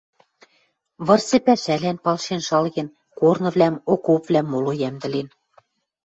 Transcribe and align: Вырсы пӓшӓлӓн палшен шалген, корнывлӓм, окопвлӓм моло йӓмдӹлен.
Вырсы 1.05 1.37
пӓшӓлӓн 1.45 1.97
палшен 2.03 2.41
шалген, 2.47 2.87
корнывлӓм, 3.19 3.75
окопвлӓм 3.91 4.47
моло 4.51 4.73
йӓмдӹлен. 4.81 5.27